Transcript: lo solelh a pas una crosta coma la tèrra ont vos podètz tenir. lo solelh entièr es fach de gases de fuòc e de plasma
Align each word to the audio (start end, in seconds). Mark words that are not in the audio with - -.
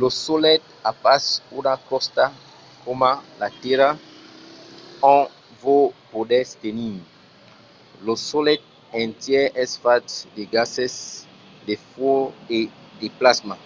lo 0.00 0.08
solelh 0.26 0.64
a 0.90 0.92
pas 1.04 1.24
una 1.58 1.74
crosta 1.86 2.24
coma 2.84 3.12
la 3.40 3.48
tèrra 3.62 3.88
ont 5.14 5.28
vos 5.62 5.84
podètz 6.12 6.48
tenir. 6.64 6.96
lo 8.06 8.14
solelh 8.30 8.64
entièr 9.04 9.44
es 9.62 9.70
fach 9.82 10.08
de 10.36 10.42
gases 10.54 10.94
de 11.66 11.74
fuòc 11.88 12.22
e 12.56 12.58
de 13.00 13.06
plasma 13.18 13.56